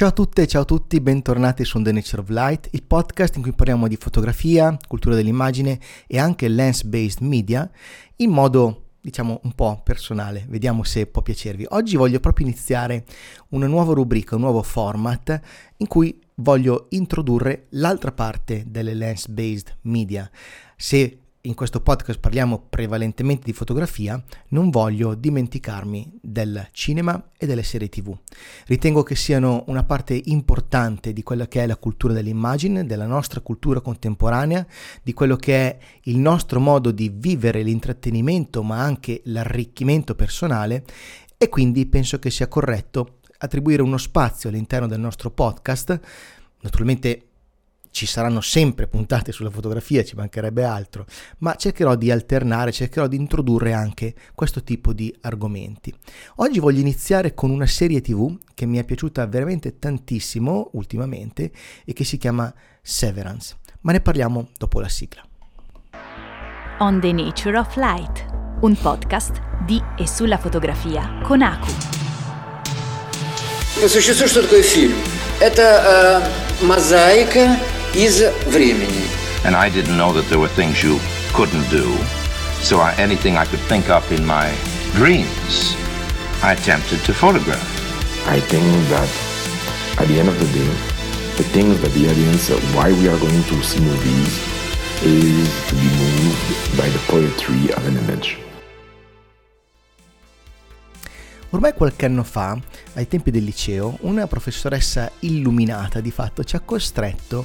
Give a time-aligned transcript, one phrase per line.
[0.00, 3.36] Ciao a tutte e ciao a tutti, bentornati su The Nature of Light, il podcast
[3.36, 7.70] in cui parliamo di fotografia, cultura dell'immagine e anche lens-based media
[8.16, 11.66] in modo diciamo un po' personale, vediamo se può piacervi.
[11.68, 13.04] Oggi voglio proprio iniziare
[13.50, 15.38] una nuova rubrica, un nuovo format
[15.76, 20.30] in cui voglio introdurre l'altra parte delle lens-based media.
[20.78, 27.62] Se in questo podcast parliamo prevalentemente di fotografia, non voglio dimenticarmi del cinema e delle
[27.62, 28.14] serie tv.
[28.66, 33.40] Ritengo che siano una parte importante di quella che è la cultura dell'immagine, della nostra
[33.40, 34.66] cultura contemporanea,
[35.02, 40.84] di quello che è il nostro modo di vivere l'intrattenimento ma anche l'arricchimento personale
[41.38, 45.98] e quindi penso che sia corretto attribuire uno spazio all'interno del nostro podcast,
[46.60, 47.29] naturalmente
[47.95, 51.05] ci saranno sempre puntate sulla fotografia, ci mancherebbe altro,
[51.37, 55.93] ma cercherò di alternare, cercherò di introdurre anche questo tipo di argomenti.
[56.35, 61.53] Oggi voglio iniziare con una serie tv che mi è piaciuta veramente tantissimo ultimamente
[61.85, 65.25] e che si chiama Severance, ma ne parliamo dopo la sigla.
[66.79, 68.25] On the Nature of Light,
[68.59, 71.71] un podcast di e sulla fotografia con Aku.
[73.87, 74.93] Существует что такое фильм?
[75.39, 76.21] Это
[76.61, 77.57] э, мозаика
[77.93, 79.07] из времени.
[79.43, 80.99] And I didn't know that there were things you
[81.33, 81.85] couldn't do.
[82.61, 84.53] So I, anything I could think up in my
[84.93, 85.75] dreams,
[86.41, 87.61] I attempted to photograph.
[88.27, 89.09] I think that
[89.99, 90.73] at the end of the day,
[91.37, 94.55] the things that the audience, uh, why we are going to see movies,
[95.03, 98.37] is to be moved by the poetry of an image.
[101.52, 102.56] Ormai qualche anno fa,
[102.94, 107.44] ai tempi del liceo, una professoressa illuminata di fatto ci ha costretto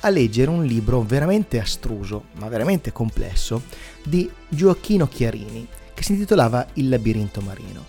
[0.00, 3.62] a leggere un libro veramente astruso, ma veramente complesso,
[4.04, 7.82] di Gioacchino Chiarini, che si intitolava Il labirinto marino.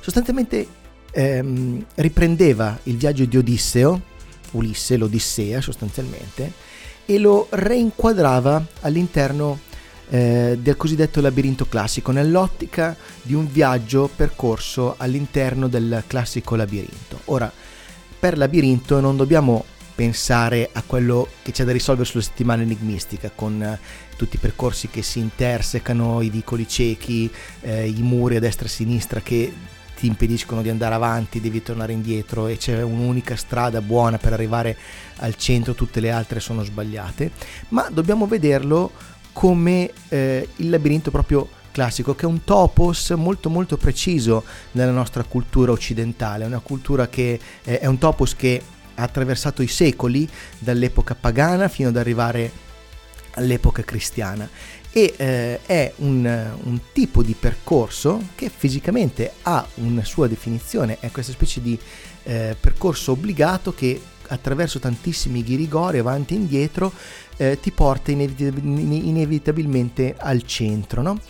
[0.00, 0.66] Sostanzialmente
[1.10, 4.02] ehm, riprendeva il viaggio di Odisseo,
[4.50, 6.52] Ulisse, l'Odissea sostanzialmente,
[7.06, 9.60] e lo reinquadrava all'interno
[10.14, 17.22] eh, del cosiddetto labirinto classico, nell'ottica di un viaggio percorso all'interno del classico labirinto.
[17.24, 17.52] Ora,
[18.20, 23.60] per labirinto non dobbiamo pensare a quello che c'è da risolvere sulla settimana enigmistica con
[23.60, 23.78] eh,
[24.16, 27.28] tutti i percorsi che si intersecano, i vicoli ciechi,
[27.62, 29.52] eh, i muri a destra e a sinistra che
[29.96, 34.76] ti impediscono di andare avanti, devi tornare indietro e c'è un'unica strada buona per arrivare
[35.18, 37.32] al centro, tutte le altre sono sbagliate,
[37.70, 38.92] ma dobbiamo vederlo
[39.34, 45.24] come eh, il labirinto proprio classico, che è un topos molto molto preciso nella nostra
[45.24, 48.62] cultura occidentale, una cultura che eh, è un topos che
[48.94, 50.26] ha attraversato i secoli,
[50.60, 52.50] dall'epoca pagana fino ad arrivare
[53.32, 54.48] all'epoca cristiana.
[54.92, 61.10] E eh, è un, un, tipo di percorso che fisicamente ha una sua definizione, è
[61.10, 61.76] questa specie di
[62.22, 66.92] eh, percorso obbligato che attraverso tantissimi ghirigori avanti e indietro
[67.36, 71.20] eh, ti porta inevitabilmente al centro, no?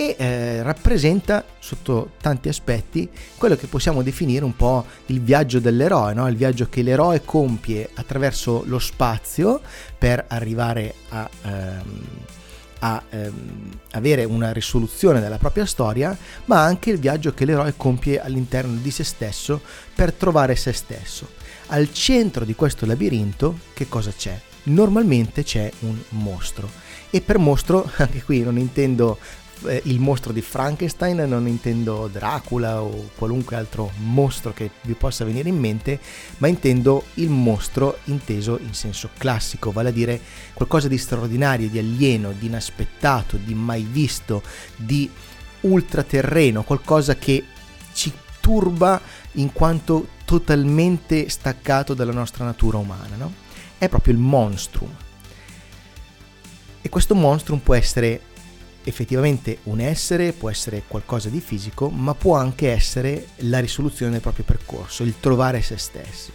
[0.00, 3.06] e eh, rappresenta sotto tanti aspetti
[3.36, 6.26] quello che possiamo definire un po' il viaggio dell'eroe, no?
[6.26, 9.60] il viaggio che l'eroe compie attraverso lo spazio
[9.98, 12.00] per arrivare a, ehm,
[12.78, 16.16] a ehm, avere una risoluzione della propria storia,
[16.46, 19.60] ma anche il viaggio che l'eroe compie all'interno di se stesso
[19.94, 21.28] per trovare se stesso.
[21.72, 24.48] Al centro di questo labirinto che cosa c'è?
[24.70, 26.70] Normalmente c'è un mostro
[27.10, 29.18] e per mostro anche qui non intendo
[29.66, 35.24] eh, il mostro di Frankenstein, non intendo Dracula o qualunque altro mostro che vi possa
[35.24, 36.00] venire in mente,
[36.38, 40.20] ma intendo il mostro inteso in senso classico, vale a dire
[40.54, 44.42] qualcosa di straordinario, di alieno, di inaspettato, di mai visto,
[44.76, 45.10] di
[45.62, 47.44] ultraterreno, qualcosa che
[47.92, 49.00] ci turba
[49.32, 53.39] in quanto totalmente staccato dalla nostra natura umana, no?
[53.80, 54.94] È proprio il monstrum.
[56.82, 58.20] E questo monstrum può essere
[58.84, 64.20] effettivamente un essere, può essere qualcosa di fisico, ma può anche essere la risoluzione del
[64.20, 66.30] proprio percorso, il trovare se stessi.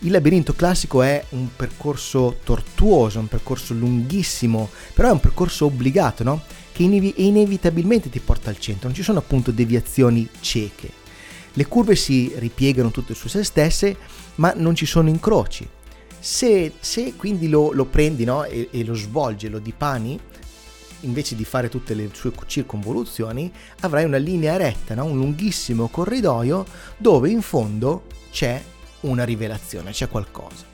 [0.00, 6.24] Il labirinto classico è un percorso tortuoso, un percorso lunghissimo, però è un percorso obbligato,
[6.24, 6.42] no?
[6.72, 10.90] Che inevitabilmente ti porta al centro, non ci sono appunto deviazioni cieche.
[11.52, 13.96] Le curve si ripiegano tutte su se stesse,
[14.36, 15.68] ma non ci sono incroci.
[16.20, 18.44] Se, se quindi lo, lo prendi no?
[18.44, 20.18] e, e, lo svolgi, lo dipani,
[21.00, 25.04] invece di fare tutte le sue circonvoluzioni, avrai una linea retta, no?
[25.04, 26.66] un lunghissimo corridoio
[26.96, 28.62] dove in fondo c'è
[29.00, 30.64] una rivelazione, c'è qualcosa.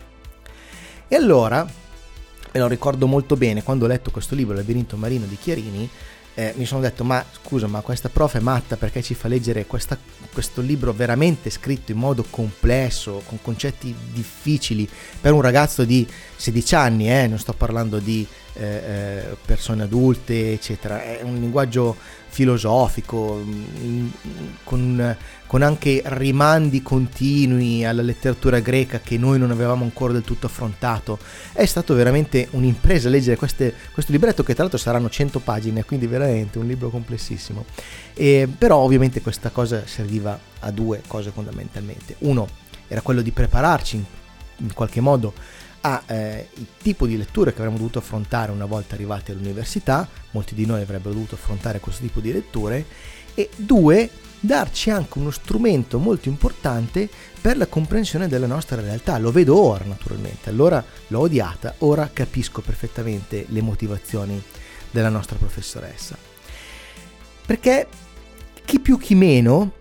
[1.06, 5.36] E allora, me lo ricordo molto bene, quando ho letto questo libro, labirinto marino di
[5.36, 5.88] Chiarini,
[6.34, 9.66] eh, mi sono detto ma scusa ma questa prof è matta perché ci fa leggere
[9.66, 9.96] questa,
[10.34, 14.86] questo libro veramente scritto in modo complesso con concetti difficili
[15.20, 20.52] per un ragazzo di 16 anni eh, non sto parlando di eh, eh persone adulte
[20.52, 21.96] eccetera è un linguaggio
[22.34, 24.08] filosofico, mm,
[24.64, 25.16] con,
[25.46, 31.16] con, anche rimandi continui alla letteratura greca che noi non avevamo ancora del tutto affrontato.
[31.52, 36.08] È stato veramente un'impresa leggere queste, questo libretto che tra l'altro saranno 100 pagine, quindi
[36.08, 37.64] veramente un libro complessissimo.
[38.14, 42.16] E, però ovviamente questa cosa serviva a due cose fondamentalmente.
[42.18, 42.48] Uno
[42.88, 44.04] era quello di prepararci in,
[44.56, 45.32] in qualche modo
[45.86, 46.48] a eh,
[46.80, 51.12] tipo di letture che avremmo dovuto affrontare una volta arrivati all'università, molti di noi avrebbero
[51.12, 52.86] dovuto affrontare questo tipo di letture,
[53.34, 54.08] e due,
[54.40, 57.08] darci anche uno strumento molto importante
[57.38, 59.18] per la comprensione della nostra realtà.
[59.18, 64.42] Lo vedo ora naturalmente, allora l'ho odiata, ora capisco perfettamente le motivazioni
[64.90, 66.16] della nostra professoressa.
[67.44, 67.86] Perché
[68.64, 69.72] chi più chi meno,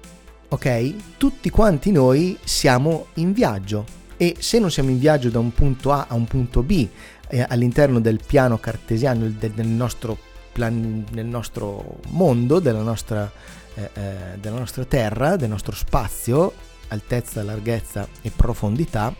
[0.49, 5.53] ok, tutti quanti noi siamo in viaggio e se non siamo in viaggio da un
[5.53, 6.87] punto A a un punto B
[7.27, 10.17] eh, all'interno del piano cartesiano del, del, nostro
[10.51, 13.29] plan, nel nostro mondo, della nostra,
[13.73, 16.53] eh, eh, della nostra terra, del nostro spazio,
[16.89, 19.13] altezza, larghezza e profondità,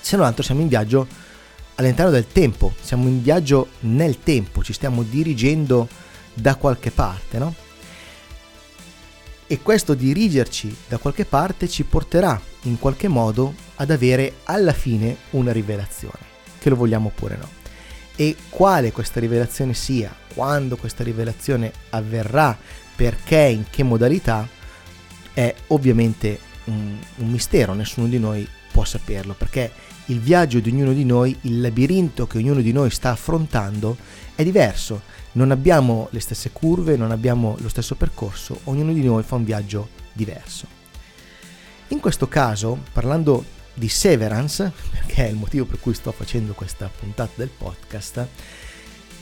[0.00, 1.06] se non altro siamo in viaggio
[1.74, 5.86] all'interno del tempo, siamo in viaggio nel tempo, ci stiamo dirigendo
[6.32, 7.54] da qualche parte, no?
[9.50, 15.16] E questo dirigerci da qualche parte ci porterà in qualche modo ad avere alla fine
[15.30, 16.18] una rivelazione,
[16.58, 17.48] che lo vogliamo oppure no.
[18.14, 22.56] E quale questa rivelazione sia, quando questa rivelazione avverrà,
[22.94, 24.46] perché, in che modalità,
[25.32, 29.72] è ovviamente un, un mistero, nessuno di noi può saperlo, perché
[30.08, 33.96] il viaggio di ognuno di noi, il labirinto che ognuno di noi sta affrontando
[34.34, 35.02] è diverso.
[35.32, 39.44] Non abbiamo le stesse curve, non abbiamo lo stesso percorso, ognuno di noi fa un
[39.44, 40.66] viaggio diverso.
[41.88, 43.44] In questo caso, parlando
[43.74, 48.26] di Severance, perché è il motivo per cui sto facendo questa puntata del podcast,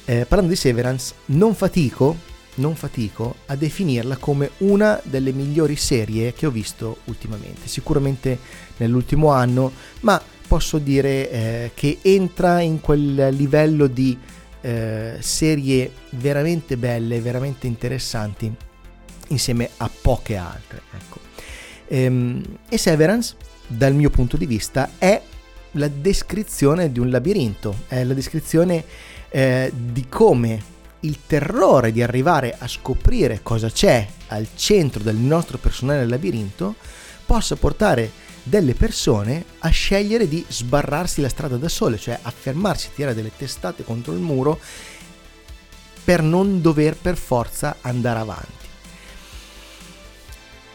[0.04, 6.32] eh, parlando di Severance, non fatico, non fatico a definirla come una delle migliori serie
[6.32, 8.38] che ho visto ultimamente, sicuramente
[8.78, 14.16] nell'ultimo anno, ma posso dire eh, che entra in quel livello di
[14.60, 18.52] eh, serie veramente belle, veramente interessanti,
[19.28, 20.82] insieme a poche altre.
[20.94, 21.20] Ecco.
[21.88, 25.20] Ehm, e Severance dal mio punto di vista, è
[25.72, 28.84] la descrizione di un labirinto, è la descrizione
[29.28, 35.58] eh, di come il terrore di arrivare a scoprire cosa c'è al centro del nostro
[35.58, 36.74] personale labirinto
[37.26, 38.10] possa portare
[38.48, 43.32] delle persone a scegliere di sbarrarsi la strada da sole, cioè a fermarsi, tirare delle
[43.36, 44.60] testate contro il muro
[46.04, 48.66] per non dover per forza andare avanti.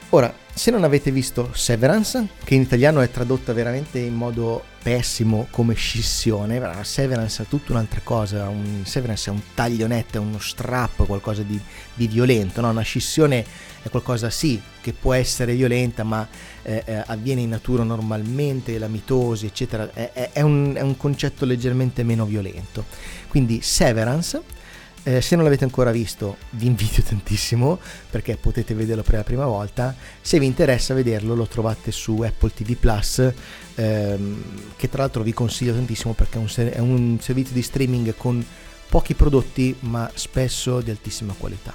[0.10, 5.48] Ora, se non avete visto Severance, che in italiano è tradotta veramente in modo pessimo
[5.50, 11.06] come scissione, Severance è tutta un'altra cosa, un, Severance è un taglionetto, è uno strap,
[11.06, 11.60] qualcosa di,
[11.94, 12.70] di violento, no?
[12.70, 13.46] una scissione
[13.82, 16.28] è qualcosa sì che può essere violenta ma
[16.64, 21.46] eh, eh, avviene in natura normalmente, la mitosi eccetera, è, è, un, è un concetto
[21.46, 22.86] leggermente meno violento.
[23.28, 24.60] Quindi Severance
[25.04, 29.46] eh, se non l'avete ancora visto, vi invito tantissimo perché potete vederlo per la prima
[29.46, 29.96] volta.
[30.22, 33.34] Se vi interessa vederlo, lo trovate su Apple TV Plus,
[33.76, 34.44] ehm,
[34.76, 38.16] che tra l'altro vi consiglio tantissimo perché è un, ser- è un servizio di streaming
[38.16, 38.46] con
[38.90, 41.74] pochi prodotti, ma spesso di altissima qualità.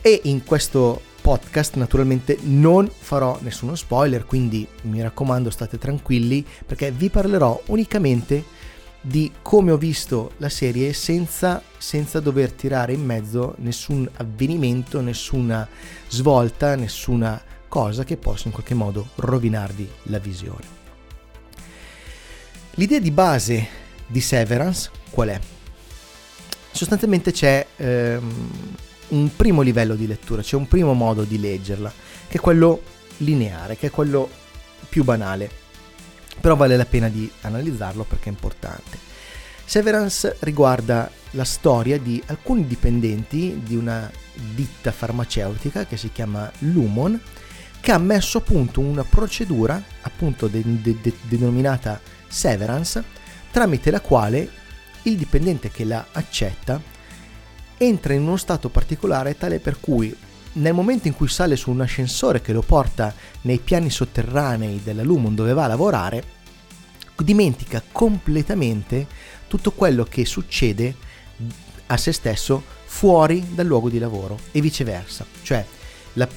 [0.00, 6.92] E in questo podcast naturalmente non farò nessuno spoiler, quindi mi raccomando state tranquilli perché
[6.92, 8.44] vi parlerò unicamente
[9.06, 15.66] di come ho visto la serie senza, senza dover tirare in mezzo nessun avvenimento, nessuna
[16.08, 20.74] svolta, nessuna cosa che possa in qualche modo rovinarvi la visione.
[22.72, 23.68] L'idea di base
[24.08, 25.40] di Severance qual è?
[26.72, 28.50] Sostanzialmente c'è ehm,
[29.08, 31.92] un primo livello di lettura, c'è un primo modo di leggerla,
[32.26, 32.82] che è quello
[33.18, 34.28] lineare, che è quello
[34.88, 35.64] più banale
[36.46, 38.96] però vale la pena di analizzarlo perché è importante.
[39.64, 44.08] Severance riguarda la storia di alcuni dipendenti di una
[44.54, 47.20] ditta farmaceutica che si chiama Lumon
[47.80, 53.02] che ha messo a punto una procedura appunto de- de- de- denominata Severance
[53.50, 54.48] tramite la quale
[55.02, 56.80] il dipendente che la accetta
[57.76, 60.16] entra in uno stato particolare tale per cui
[60.56, 63.12] nel momento in cui sale su un ascensore che lo porta
[63.42, 66.35] nei piani sotterranei della Lumon dove va a lavorare,
[67.22, 69.06] dimentica completamente
[69.48, 70.94] tutto quello che succede
[71.86, 75.26] a se stesso fuori dal luogo di lavoro e viceversa.
[75.42, 75.64] Cioè
[76.14, 76.28] la,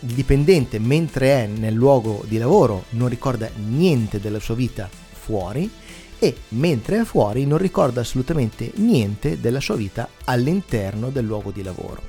[0.00, 5.70] il dipendente mentre è nel luogo di lavoro non ricorda niente della sua vita fuori
[6.18, 11.62] e mentre è fuori non ricorda assolutamente niente della sua vita all'interno del luogo di
[11.62, 12.02] lavoro.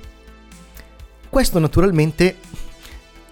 [1.29, 2.37] Questo naturalmente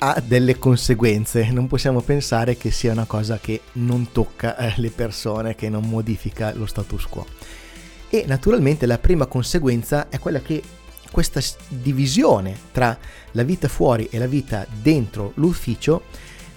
[0.04, 4.90] ha delle conseguenze, non possiamo pensare che sia una cosa che non tocca eh, le
[4.90, 7.26] persone, che non modifica lo status quo.
[8.10, 10.62] E naturalmente la prima conseguenza è quella che
[11.12, 12.98] questa divisione tra
[13.32, 16.04] la vita fuori e la vita dentro l'ufficio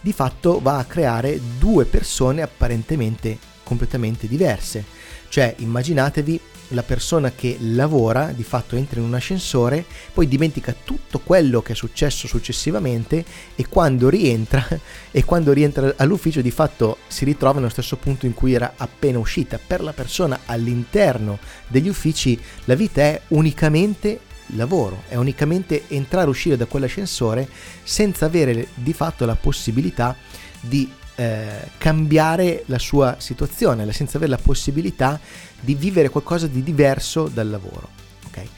[0.00, 4.84] di fatto va a creare due persone apparentemente completamente diverse.
[5.28, 11.18] Cioè immaginatevi la persona che lavora, di fatto entra in un ascensore, poi dimentica tutto
[11.20, 14.66] quello che è successo successivamente e quando rientra,
[15.10, 19.18] e quando rientra all'ufficio di fatto si ritrova nello stesso punto in cui era appena
[19.18, 19.58] uscita.
[19.64, 26.30] Per la persona all'interno degli uffici la vita è unicamente lavoro, è unicamente entrare e
[26.30, 27.48] uscire da quell'ascensore
[27.82, 30.16] senza avere di fatto la possibilità
[30.60, 35.20] di eh, cambiare la sua situazione, senza avere la possibilità
[35.60, 37.88] di vivere qualcosa di diverso dal lavoro.
[38.26, 38.48] Okay?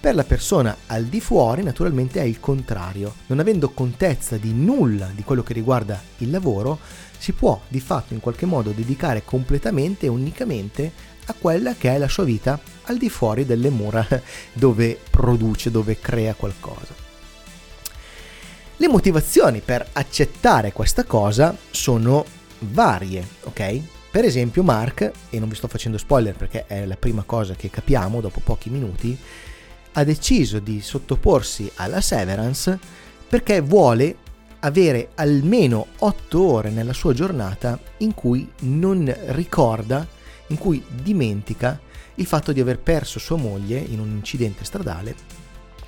[0.00, 5.10] Per la persona al di fuori naturalmente è il contrario, non avendo contezza di nulla
[5.14, 6.78] di quello che riguarda il lavoro,
[7.18, 10.92] si può di fatto in qualche modo dedicare completamente e unicamente
[11.26, 14.06] a quella che è la sua vita al di fuori delle mura
[14.52, 17.03] dove produce, dove crea qualcosa.
[18.84, 22.22] Le motivazioni per accettare questa cosa sono
[22.58, 23.80] varie, ok?
[24.10, 27.70] Per esempio Mark, e non vi sto facendo spoiler perché è la prima cosa che
[27.70, 29.16] capiamo dopo pochi minuti,
[29.92, 32.78] ha deciso di sottoporsi alla severance
[33.26, 34.16] perché vuole
[34.60, 40.06] avere almeno 8 ore nella sua giornata in cui non ricorda,
[40.48, 41.80] in cui dimentica
[42.16, 45.43] il fatto di aver perso sua moglie in un incidente stradale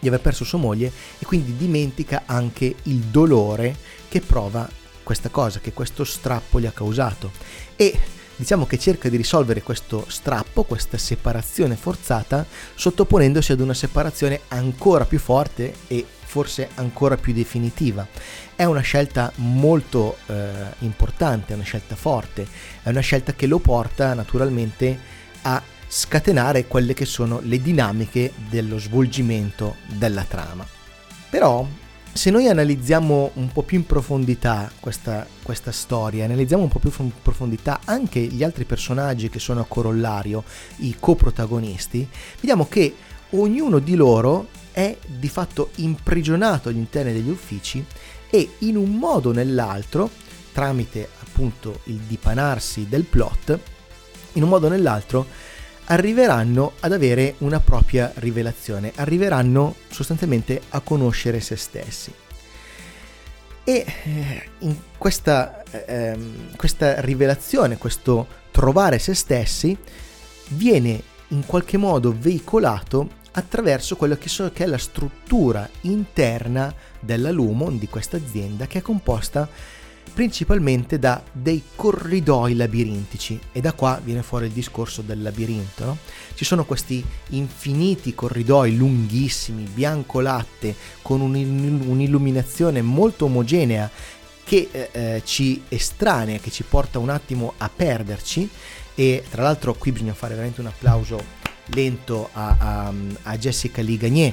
[0.07, 3.77] di aver perso sua moglie e quindi dimentica anche il dolore
[4.09, 4.69] che prova
[5.03, 7.33] questa cosa, che questo strappo gli ha causato.
[7.75, 7.99] E
[8.37, 15.05] diciamo che cerca di risolvere questo strappo, questa separazione forzata, sottoponendosi ad una separazione ancora
[15.05, 18.07] più forte e forse ancora più definitiva.
[18.55, 20.35] È una scelta molto eh,
[20.81, 22.47] importante, è una scelta forte,
[22.83, 24.99] è una scelta che lo porta naturalmente
[25.43, 30.67] a scatenare quelle che sono le dinamiche dello svolgimento della trama.
[31.31, 31.67] Però
[32.13, 36.91] se noi analizziamo un po' più in profondità questa, questa, storia, analizziamo un po' più
[36.99, 40.43] in profondità anche gli altri personaggi che sono a corollario,
[40.77, 42.09] i coprotagonisti,
[42.41, 42.95] vediamo che
[43.31, 47.85] ognuno di loro è di fatto imprigionato all'interno degli uffici
[48.31, 50.11] e in un modo o nell'altro,
[50.53, 53.59] tramite appunto il dipanarsi del plot,
[54.33, 55.27] in un modo o nell'altro
[55.87, 62.13] arriveranno ad avere una propria rivelazione, arriveranno sostanzialmente a conoscere se stessi.
[63.65, 66.17] E eh, in questa, eh,
[66.57, 69.77] questa rivelazione, questo trovare se stessi,
[70.51, 77.31] viene in qualche modo veicolato attraverso quello che, so, che è la struttura interna della
[77.31, 79.49] Lumon, di questa azienda, che è composta
[80.17, 85.85] principalmente da dei corridoi labirintici e da qua viene fuori il discorso del labirinto.
[85.85, 85.99] No?
[86.33, 93.91] Ci sono questi infiniti corridoi lunghissimi, bianco latte, con un'illuminazione molto omogenea
[94.43, 98.49] che eh, eh, ci estranea, che ci porta un attimo a perderci
[98.95, 101.23] e tra l'altro qui bisogna fare veramente un applauso
[101.67, 102.93] lento a, a,
[103.25, 104.33] a Jessica Ligagné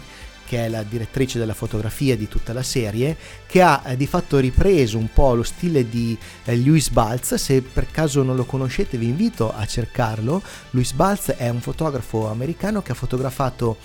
[0.54, 3.18] che è la direttrice della fotografia di tutta la serie,
[3.48, 7.34] che ha eh, di fatto ripreso un po' lo stile di eh, Luis Balz.
[7.36, 10.44] Se per caso non lo conoscete, vi invito a cercarlo.
[10.70, 13.78] Luis Balz è un fotografo americano che ha fotografato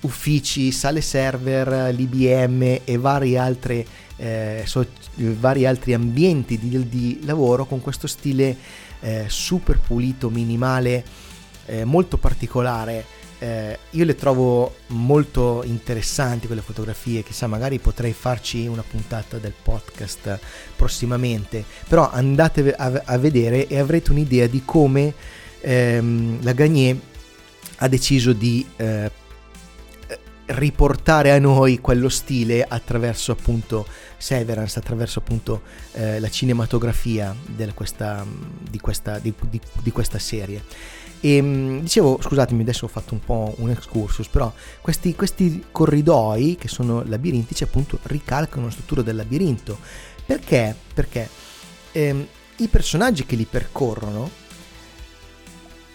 [0.00, 4.84] uffici, sale server, l'IBM e vari, altre, eh, so,
[5.14, 8.56] vari altri ambienti di, di, lavoro con questo stile
[8.98, 11.04] eh, super pulito, minimale,
[11.66, 18.66] eh, molto particolare eh, io le trovo molto interessanti quelle fotografie, chissà magari potrei farci
[18.66, 20.38] una puntata del podcast
[20.74, 25.14] prossimamente, però andate a, a vedere e avrete un'idea di come
[25.60, 27.00] ehm, la Gagné
[27.76, 29.10] ha deciso di eh,
[30.46, 37.34] riportare a noi quello stile attraverso appunto Severance, attraverso appunto eh, la cinematografia
[37.74, 38.24] questa,
[38.68, 40.62] di, questa, di, di, di questa serie.
[41.20, 46.56] E ehm, dicevo, scusatemi, adesso ho fatto un po' un excursus, però questi, questi corridoi
[46.56, 49.78] che sono labirintici appunto ricalcano la struttura del labirinto.
[50.24, 50.74] Perché?
[50.94, 51.28] Perché
[51.92, 54.46] ehm, i personaggi che li percorrono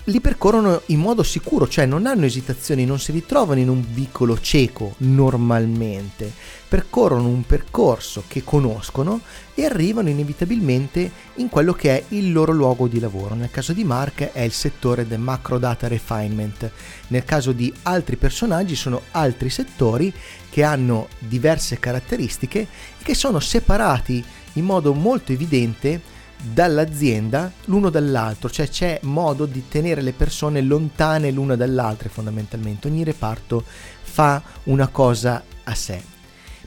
[0.06, 4.38] li percorrono in modo sicuro, cioè non hanno esitazioni, non si ritrovano in un vicolo
[4.40, 6.32] cieco normalmente,
[6.68, 9.22] percorrono un percorso che conoscono
[9.54, 13.36] e arrivano inevitabilmente in quello che è il loro luogo di lavoro.
[13.36, 16.70] Nel caso di Mark è il settore del macro data refinement,
[17.08, 20.12] nel caso di altri personaggi sono altri settori
[20.50, 26.12] che hanno diverse caratteristiche e che sono separati in modo molto evidente
[26.44, 33.04] dall'azienda l'uno dall'altro, cioè c'è modo di tenere le persone lontane l'una dall'altra fondamentalmente, ogni
[33.04, 33.64] reparto
[34.02, 36.02] fa una cosa a sé.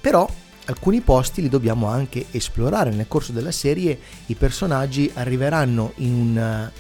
[0.01, 0.29] Però
[0.67, 6.71] alcuni posti li dobbiamo anche esplorare, nel corso della serie i personaggi arriveranno in, un,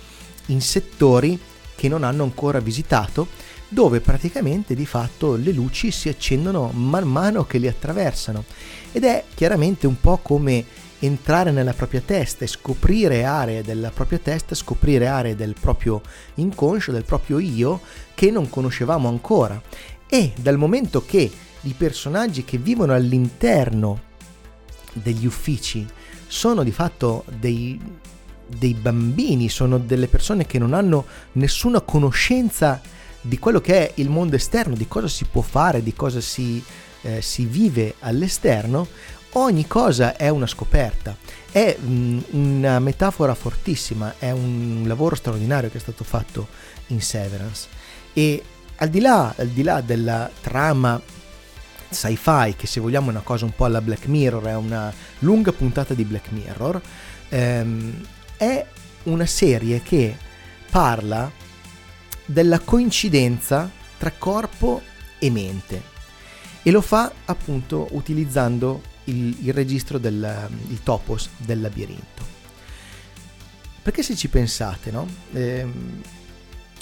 [0.46, 1.38] in settori
[1.74, 3.28] che non hanno ancora visitato,
[3.68, 8.44] dove praticamente di fatto le luci si accendono man mano che li attraversano.
[8.92, 10.64] Ed è chiaramente un po' come
[11.00, 16.00] entrare nella propria testa e scoprire aree della propria testa, scoprire aree del proprio
[16.34, 17.80] inconscio, del proprio io
[18.14, 19.60] che non conoscevamo ancora.
[20.08, 21.30] E dal momento che
[21.62, 24.00] i personaggi che vivono all'interno
[24.92, 25.86] degli uffici
[26.26, 27.78] sono di fatto dei,
[28.46, 32.80] dei bambini, sono delle persone che non hanno nessuna conoscenza
[33.20, 36.62] di quello che è il mondo esterno, di cosa si può fare, di cosa si,
[37.02, 38.86] eh, si vive all'esterno,
[39.36, 41.16] ogni cosa è una scoperta.
[41.50, 46.48] È mm, una metafora fortissima, è un lavoro straordinario che è stato fatto
[46.88, 47.68] in Severance.
[48.12, 48.42] E
[48.76, 51.00] al di là, al di là della trama
[51.88, 55.52] sci-fi, che se vogliamo è una cosa un po' alla Black Mirror, è una lunga
[55.52, 56.80] puntata di Black Mirror,
[57.28, 58.66] ehm, è
[59.04, 60.16] una serie che
[60.70, 61.30] parla
[62.24, 64.82] della coincidenza tra corpo
[65.18, 65.94] e mente
[66.62, 72.34] e lo fa appunto utilizzando il, il registro del il topos del labirinto.
[73.82, 75.06] Perché se ci pensate, no?
[75.32, 75.66] Eh,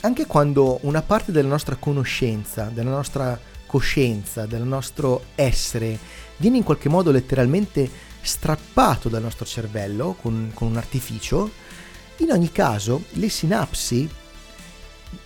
[0.01, 5.99] anche quando una parte della nostra conoscenza, della nostra coscienza, del nostro essere
[6.37, 7.91] viene in qualche modo letteralmente
[8.21, 11.51] strappato dal nostro cervello con, con un artificio,
[12.19, 14.09] in ogni caso le sinapsi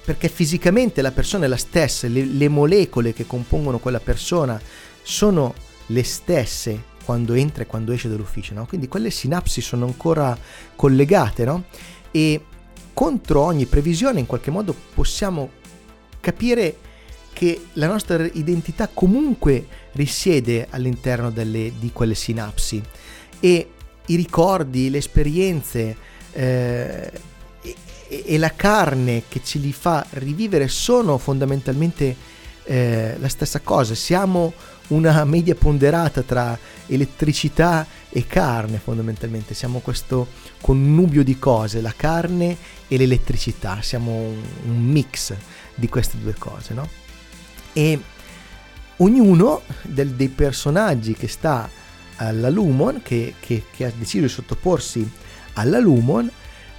[0.04, 4.60] perché fisicamente la persona è la stessa, le, le, molecole che compongono quella persona
[5.02, 5.54] sono
[5.86, 8.66] le stesse quando entra e quando esce dall'ufficio, no?
[8.66, 10.36] quindi quelle sinapsi sono ancora
[10.76, 11.64] collegate no?
[12.10, 12.44] e
[12.92, 15.48] contro ogni previsione in qualche modo possiamo
[16.20, 16.76] capire
[17.32, 22.82] che la nostra identità comunque risiede all'interno delle, di quelle sinapsi
[23.40, 23.70] e
[24.04, 25.96] i ricordi, le esperienze
[26.32, 27.10] eh,
[27.62, 27.76] e,
[28.26, 32.14] e, la carne che ce li fa rivivere sono fondamentalmente
[32.68, 33.94] eh, la stessa cosa.
[33.94, 34.52] Siamo
[34.88, 40.28] una media ponderata tra elettricità e carne fondamentalmente, siamo questo
[40.60, 45.34] connubio di cose, la carne e l'elettricità, siamo un, mix
[45.74, 46.88] di queste due cose, no?
[47.72, 47.98] E
[48.96, 51.68] ognuno del, dei personaggi che sta
[52.16, 55.10] alla Lumon, che, che, che, ha deciso di sottoporsi
[55.54, 56.30] alla Lumon,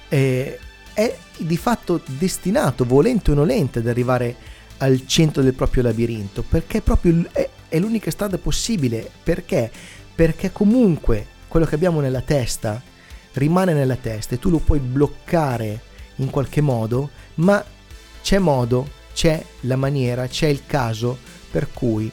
[0.08, 0.58] eh,
[0.92, 6.80] è di fatto destinato, volente o nolente, ad arrivare al centro del proprio labirinto, perché
[6.80, 9.10] proprio è, è l'unica strada possibile.
[9.22, 9.70] Perché?
[10.14, 12.82] Perché comunque quello che abbiamo nella testa
[13.34, 15.82] rimane nella testa e tu lo puoi bloccare
[16.16, 17.64] in qualche modo, ma
[18.22, 21.16] c'è modo, c'è la maniera, c'è il caso
[21.50, 22.10] per cui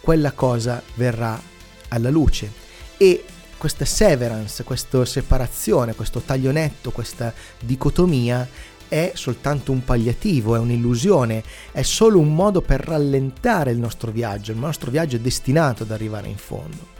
[0.00, 1.40] quella cosa verrà
[1.88, 2.50] alla luce.
[2.96, 3.24] E
[3.56, 8.48] questa severance, questa separazione, questo taglio netto, questa dicotomia
[8.92, 14.52] è soltanto un palliativo, è un'illusione, è solo un modo per rallentare il nostro viaggio,
[14.52, 16.90] il nostro viaggio è destinato ad arrivare in fondo.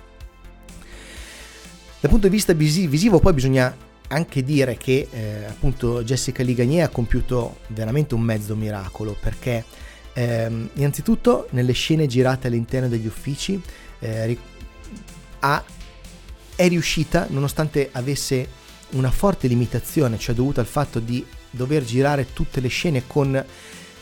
[2.00, 3.76] Dal punto di vista visivo poi bisogna
[4.09, 9.62] anche dire che eh, appunto Jessica Ligagné ha compiuto veramente un mezzo miracolo perché
[10.14, 13.61] eh, innanzitutto nelle scene girate all'interno degli uffici
[13.98, 14.38] eh,
[15.40, 15.62] ha,
[16.57, 18.61] è riuscita nonostante avesse
[18.92, 21.22] una forte limitazione, cioè dovuta al fatto di
[21.53, 23.45] dover girare tutte le scene con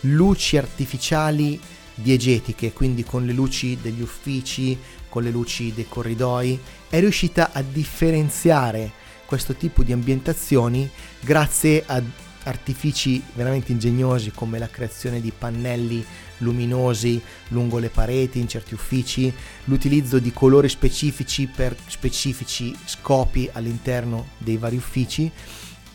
[0.00, 1.60] luci artificiali
[1.94, 6.58] diegetiche, quindi con le luci degli uffici, con le luci dei corridoi,
[6.88, 8.92] è riuscita a differenziare
[9.26, 12.02] questo tipo di ambientazioni grazie a
[12.44, 16.04] artifici veramente ingegnosi come la creazione di pannelli
[16.38, 19.32] luminosi lungo le pareti in certi uffici,
[19.64, 25.30] l'utilizzo di colori specifici per specifici scopi all'interno dei vari uffici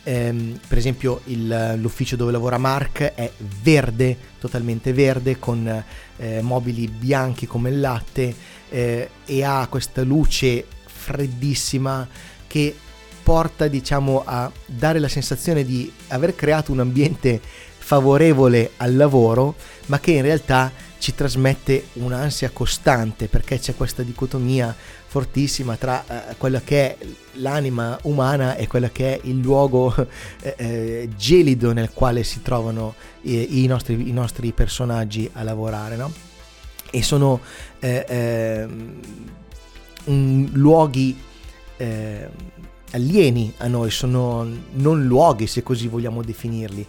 [0.05, 3.29] ehm, per esempio il, l'ufficio dove lavora Mark è
[3.61, 5.83] verde, totalmente verde, con
[6.17, 8.33] eh, mobili bianchi come il latte
[8.69, 12.07] eh, e ha questa luce freddissima
[12.47, 12.75] che
[13.21, 17.41] porta diciamo a dare la sensazione di aver creato un ambiente
[17.77, 19.55] favorevole al lavoro,
[19.87, 24.75] ma che in realtà ci trasmette un'ansia costante perché c'è questa dicotomia
[25.15, 29.95] fortissima tra eh, quella che è l'anima umana e quella che è il luogo
[30.41, 35.95] eh, eh, gelido nel quale si trovano i nostri, i, nostri, personaggi a lavorare.
[35.95, 36.11] No?
[36.91, 37.39] E sono
[37.79, 38.99] eh, ehm,
[40.05, 41.17] un, luoghi
[41.77, 42.29] eh,
[42.91, 46.85] alieni a noi, sono non luoghi se così vogliamo definirli.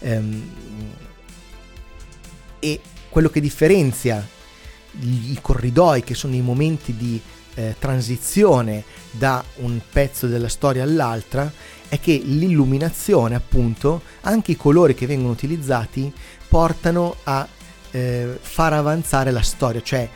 [0.00, 0.50] Um,
[2.58, 4.26] e quello che differenzia
[5.00, 7.20] i corridoi, che sono i momenti di
[7.54, 11.50] eh, transizione da un pezzo della storia all'altra,
[11.88, 16.12] è che l'illuminazione, appunto, anche i colori che vengono utilizzati,
[16.48, 17.46] portano a
[17.90, 20.08] eh, far avanzare la storia, cioè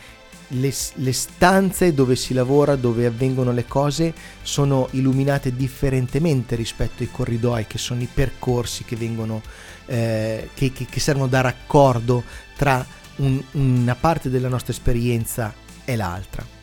[0.49, 7.11] le, le, stanze dove si lavora, dove avvengono le cose, sono illuminate differentemente rispetto ai
[7.11, 9.42] corridoi, che sono i percorsi che, vengono,
[9.87, 12.23] eh, che, che, che servono da raccordo
[12.57, 12.85] tra
[13.16, 15.53] un, una parte della nostra esperienza
[15.85, 16.62] e l'altra.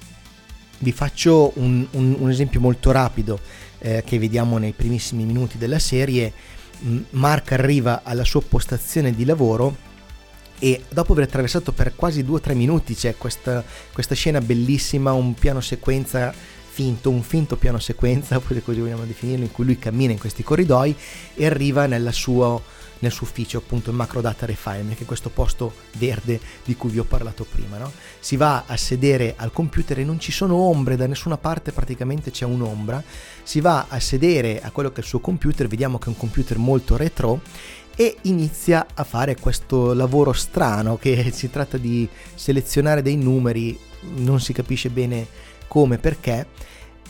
[0.81, 3.39] Vi faccio un, un, un esempio molto rapido
[3.77, 6.33] eh, che vediamo nei primissimi minuti della serie.
[7.11, 9.89] Mark arriva alla sua postazione di lavoro
[10.57, 13.63] e dopo aver attraversato per quasi 2-3 minuti c'è questa,
[13.93, 16.33] questa, scena bellissima, un piano sequenza
[16.71, 20.95] finto, un finto piano sequenza, così vogliamo definirlo, in cui lui cammina in questi corridoi
[21.35, 22.59] e arriva sua,
[23.01, 26.89] nel suo ufficio, appunto il Macro Data Refinement, che è questo posto verde di cui
[26.89, 27.77] vi ho parlato prima.
[27.77, 27.91] No?
[28.19, 32.31] Si va a sedere al computer e non ci sono ombre, da nessuna parte praticamente
[32.31, 33.03] c'è un'ombra,
[33.43, 36.17] si va a sedere a quello che è il suo computer, vediamo che è un
[36.17, 37.41] computer molto retro
[37.95, 43.77] e inizia a fare questo lavoro strano che si tratta di selezionare dei numeri,
[44.15, 45.27] non si capisce bene
[45.67, 46.47] come, perché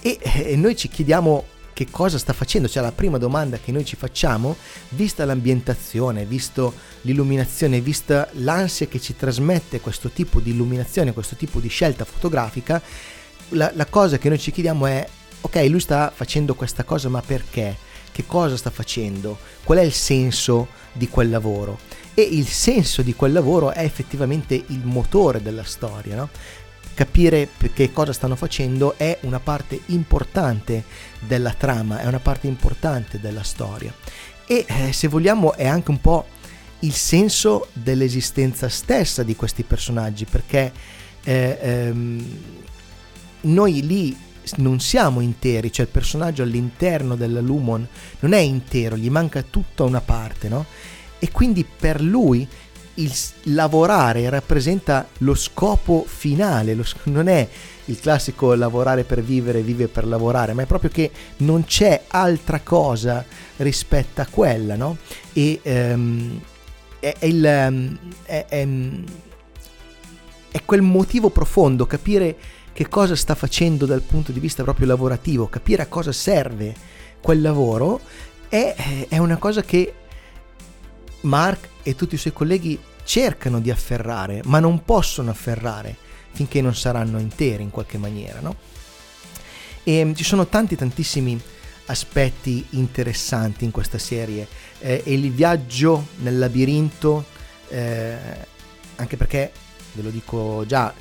[0.01, 1.45] e, noi ci chiediamo
[1.83, 4.55] che cosa sta facendo, cioè la prima domanda che noi ci facciamo,
[4.89, 11.59] vista l'ambientazione, visto l'illuminazione, vista l'ansia che ci trasmette questo tipo di illuminazione, questo tipo
[11.59, 12.79] di scelta fotografica,
[13.49, 15.07] la, la cosa che noi ci chiediamo è,
[15.41, 17.89] ok, lui sta facendo questa cosa, ma perché?
[18.11, 21.79] che cosa sta facendo, qual è il senso di quel lavoro.
[22.13, 26.15] E il senso di quel lavoro è effettivamente il motore della storia.
[26.17, 26.29] No?
[26.93, 30.83] Capire che cosa stanno facendo è una parte importante
[31.19, 33.93] della trama, è una parte importante della storia.
[34.45, 36.25] E eh, se vogliamo è anche un po'
[36.79, 40.71] il senso dell'esistenza stessa di questi personaggi, perché
[41.23, 42.37] eh, ehm,
[43.41, 44.17] noi lì
[44.57, 47.87] non siamo interi, cioè il personaggio all'interno della Lumon
[48.19, 50.65] non è intero, gli manca tutta una parte, no?
[51.19, 52.47] E quindi per lui
[52.95, 57.47] il lavorare rappresenta lo scopo finale, lo, non è
[57.85, 62.61] il classico lavorare per vivere, vive per lavorare, ma è proprio che non c'è altra
[62.61, 63.25] cosa
[63.57, 64.97] rispetto a quella, no?
[65.33, 66.39] E um,
[66.99, 68.67] è, è, il, um, è, è,
[70.51, 72.35] è quel motivo profondo, capire
[72.73, 76.73] che cosa sta facendo dal punto di vista proprio lavorativo, capire a cosa serve
[77.21, 77.99] quel lavoro,
[78.47, 79.93] è, è una cosa che
[81.21, 85.95] Mark e tutti i suoi colleghi cercano di afferrare, ma non possono afferrare
[86.31, 88.55] finché non saranno interi in qualche maniera, no?
[89.83, 91.39] E mm, ci sono tanti tantissimi
[91.87, 94.47] aspetti interessanti in questa serie
[94.79, 97.25] eh, e il viaggio nel labirinto
[97.67, 98.17] eh,
[98.95, 99.51] anche perché
[99.93, 100.93] ve lo dico già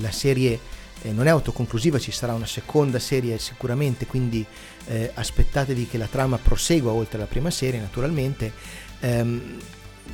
[0.00, 0.58] la serie
[1.02, 4.44] eh, non è autoconclusiva, ci sarà una seconda serie sicuramente, quindi
[4.86, 8.52] eh, aspettatevi che la trama prosegua oltre la prima serie naturalmente.
[9.00, 9.58] Ehm,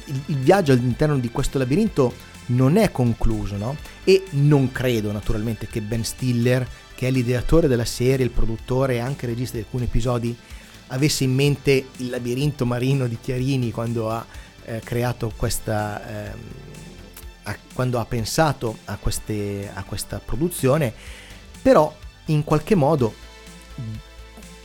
[0.07, 2.15] il, il, viaggio all'interno di questo labirinto
[2.47, 3.77] non è concluso, no?
[4.05, 8.99] E non credo naturalmente che Ben Stiller, che è l'ideatore della serie, il produttore e
[8.99, 10.37] anche regista di alcuni episodi,
[10.89, 14.25] avesse in mente il labirinto marino di Chiarini quando ha
[14.65, 16.29] eh, creato questa...
[16.29, 16.65] Eh,
[17.49, 20.93] a, quando ha pensato a, queste, a questa produzione,
[21.63, 21.95] però
[22.27, 23.15] in qualche modo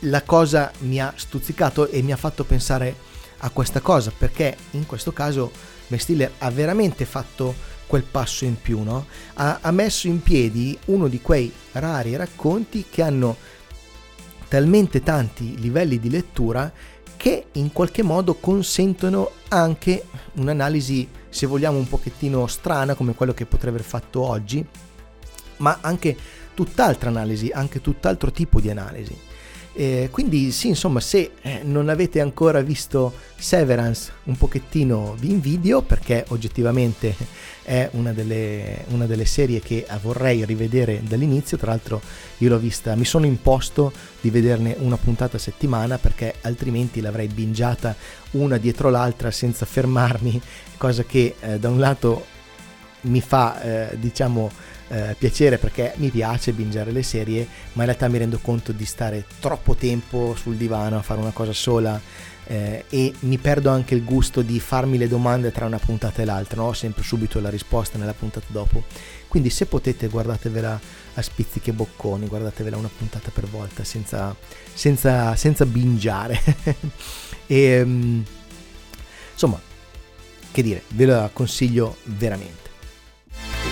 [0.00, 2.96] la cosa mi ha stuzzicato e mi ha fatto pensare
[3.44, 5.50] a questa cosa, perché in questo caso
[5.86, 7.54] Ben Stiller ha veramente fatto
[7.86, 9.06] quel passo in più, no?
[9.34, 13.36] ha, ha messo in piedi uno di quei rari racconti che hanno
[14.48, 16.72] talmente tanti livelli di lettura
[17.16, 23.46] che in qualche modo consentono anche un'analisi se vogliamo un pochettino strana come quello che
[23.46, 24.64] potrebbe aver fatto oggi,
[25.58, 26.16] ma anche
[26.54, 29.16] tutt'altra analisi, anche tutt'altro tipo di analisi.
[29.74, 35.80] Eh, quindi sì, insomma, se eh, non avete ancora visto Severance un pochettino vi invidio
[35.82, 37.16] perché oggettivamente
[37.62, 42.02] è una delle, una delle, serie che vorrei rivedere dall'inizio, tra l'altro
[42.38, 47.28] io l'ho vista, mi sono imposto di vederne una puntata a settimana perché altrimenti l'avrei
[47.28, 47.96] bingiata
[48.32, 50.40] una dietro l'altra senza fermarmi,
[50.76, 52.26] cosa che eh, da un lato
[53.02, 54.50] mi fa eh, diciamo
[54.88, 58.84] eh, piacere perché mi piace bingiare le serie, ma in realtà mi rendo conto di
[58.84, 62.00] stare troppo tempo sul divano a fare una cosa sola
[62.44, 66.24] eh, e mi perdo anche il gusto di farmi le domande tra una puntata e
[66.24, 68.84] l'altra, non ho sempre subito la risposta nella puntata dopo.
[69.28, 70.80] Quindi se potete guardatevela
[71.14, 74.36] a spizzichi bocconi, guardatevela una puntata per volta senza,
[74.74, 76.38] senza, senza bingiare.
[77.46, 78.22] e, um,
[79.32, 79.60] insomma,
[80.50, 82.61] che dire, ve la consiglio veramente.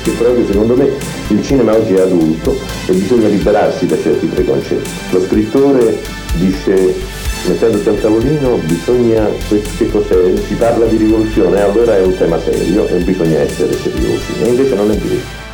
[0.03, 0.89] Che proprio secondo me
[1.29, 4.91] il cinema oggi è adulto e bisogna liberarsi da certi preconcetti.
[5.11, 5.99] Lo scrittore
[6.37, 6.95] dice
[7.47, 10.37] mettendoti al tavolino bisogna, che cos'è?
[10.37, 14.75] Si parla di rivoluzione, allora è un tema serio e bisogna essere seriosi, e invece
[14.75, 15.49] non è vero.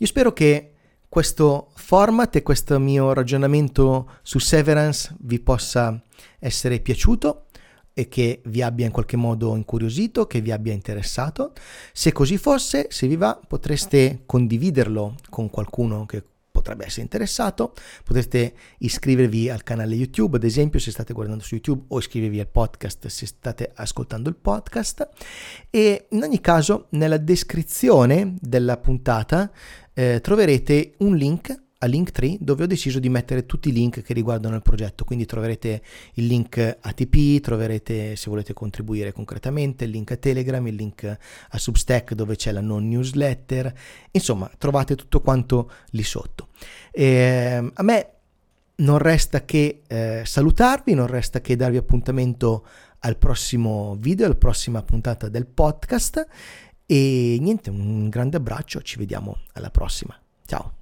[0.00, 0.74] Io spero che
[1.08, 6.00] questo format e questo mio ragionamento su Severance vi possa
[6.38, 7.46] essere piaciuto
[7.98, 11.52] e che vi abbia in qualche modo incuriosito, che vi abbia interessato.
[11.92, 18.54] Se così fosse, se vi va, potreste condividerlo con qualcuno che potrebbe essere interessato, potrete
[18.78, 23.08] iscrivervi al canale YouTube, ad esempio se state guardando su YouTube o iscrivervi al podcast
[23.08, 25.08] se state ascoltando il podcast
[25.68, 29.50] e in ogni caso nella descrizione della puntata
[29.92, 34.12] eh, troverete un link a Linktree dove ho deciso di mettere tutti i link che
[34.12, 35.82] riguardano il progetto, quindi troverete
[36.14, 41.58] il link ATP, troverete se volete contribuire concretamente, il link a Telegram, il link a
[41.58, 43.72] Substack dove c'è la non newsletter,
[44.10, 46.48] insomma trovate tutto quanto lì sotto.
[46.90, 48.12] E, ehm, a me
[48.76, 52.66] non resta che eh, salutarvi, non resta che darvi appuntamento
[53.00, 56.26] al prossimo video, alla prossima puntata del podcast
[56.86, 60.18] e niente, un grande abbraccio, ci vediamo alla prossima.
[60.46, 60.77] Ciao.